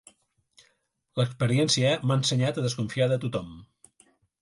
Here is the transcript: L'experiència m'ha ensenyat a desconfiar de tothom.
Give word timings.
L'experiència 1.21 1.93
m'ha 2.07 2.19
ensenyat 2.23 2.61
a 2.63 2.67
desconfiar 2.71 3.13
de 3.15 3.25
tothom. 3.29 3.57